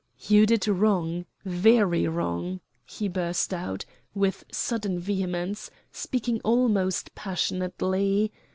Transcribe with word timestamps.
"You 0.27 0.47
did 0.47 0.67
wrong, 0.67 1.27
very 1.45 2.07
wrong," 2.07 2.59
he 2.87 3.07
burst 3.07 3.53
out, 3.53 3.85
with 4.15 4.43
sudden 4.51 4.97
vehemence, 4.99 5.69
speaking 5.91 6.41
almost 6.43 7.13
passionately. 7.13 8.31